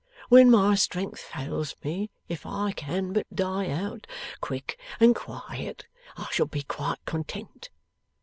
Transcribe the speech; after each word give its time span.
When 0.29 0.49
my 0.49 0.73
strength 0.73 1.19
fails 1.21 1.75
me, 1.83 2.09
if 2.27 2.43
I 2.43 2.71
can 2.71 3.13
but 3.13 3.27
die 3.31 3.69
out 3.69 4.07
quick 4.39 4.79
and 4.99 5.13
quiet, 5.15 5.85
I 6.17 6.27
shall 6.31 6.47
be 6.47 6.63
quite 6.63 7.05
content. 7.05 7.69